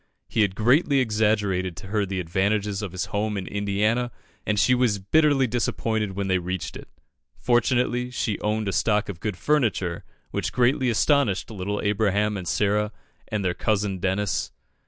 He 0.27 0.41
had 0.41 0.55
greatly 0.55 0.99
exaggerated 0.99 1.77
to 1.77 1.85
her 1.89 2.07
the 2.07 2.19
advantages 2.19 2.81
of 2.81 2.91
his 2.91 3.05
home 3.13 3.37
in 3.37 3.45
Indiana, 3.45 4.09
and 4.47 4.57
she 4.59 4.73
was 4.73 4.97
bitterly 4.97 5.45
disappointed 5.45 6.13
when 6.15 6.27
they 6.27 6.39
reached 6.39 6.75
it. 6.75 6.87
Fortunately, 7.37 8.09
she 8.09 8.39
owned 8.39 8.67
a 8.67 8.73
stock 8.73 9.09
of 9.09 9.19
good 9.19 9.37
furniture, 9.37 10.03
which 10.31 10.51
greatly 10.51 10.89
astonished 10.89 11.51
little 11.51 11.79
Abraham 11.83 12.35
and 12.35 12.47
Sarah 12.47 12.91
and 13.27 13.45
their 13.45 13.53
cousin 13.53 13.99
Dennis. 13.99 14.51